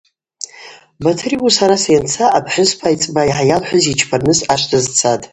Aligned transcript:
Батыр 1.03 1.31
йуыс 1.37 1.57
араса 1.63 1.89
йанца 1.93 2.25
апхӏвыспа 2.37 2.85
айцӏба 2.89 3.21
йгӏайалхӏвыз 3.27 3.85
йчпарныс 3.93 4.39
ашв 4.53 4.67
дазцатӏ. 4.69 5.25